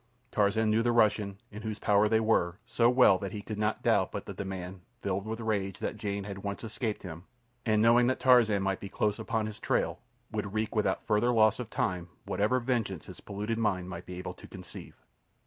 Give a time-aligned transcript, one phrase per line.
[0.31, 3.83] Tarzan knew the Russian, in whose power they were, so well that he could not
[3.83, 7.25] doubt but that the man, filled with rage that Jane had once escaped him,
[7.67, 9.99] and knowing that Tarzan might be close upon his trail,
[10.31, 14.33] would wreak without further loss of time whatever vengeance his polluted mind might be able
[14.33, 14.95] to conceive.